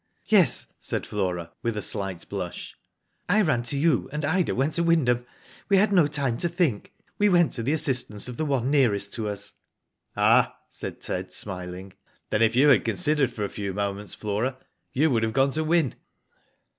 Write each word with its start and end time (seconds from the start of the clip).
"Yes," 0.25 0.65
said 0.79 1.05
Flora, 1.05 1.51
with 1.61 1.77
a 1.77 1.81
slight 1.83 2.27
blush;" 2.27 2.75
I 3.29 3.43
ran 3.43 3.61
to 3.61 3.77
you, 3.77 4.09
and 4.11 4.25
Ida 4.25 4.55
went 4.55 4.73
to 4.73 4.83
Wyndham. 4.83 5.27
We 5.69 5.77
had 5.77 5.93
no 5.93 6.07
time 6.07 6.39
to 6.39 6.49
think. 6.49 6.91
We 7.19 7.29
went 7.29 7.51
to 7.51 7.61
the 7.61 7.73
assistance 7.73 8.27
of 8.27 8.37
the 8.37 8.43
one 8.43 8.71
nearest 8.71 9.13
to 9.13 9.27
us."" 9.27 9.53
Ah!" 10.17 10.57
said 10.71 11.01
Ted, 11.01 11.31
smiling." 11.31 11.93
Then 12.31 12.41
if 12.41 12.55
you 12.55 12.69
had 12.69 12.83
considered 12.83 13.31
for 13.31 13.45
a 13.45 13.49
few 13.49 13.75
moments, 13.75 14.15
Flora, 14.15 14.57
you 14.91 15.11
would 15.11 15.21
have 15.21 15.33
gone 15.33 15.51
to 15.51 15.63
Wyn." 15.63 15.93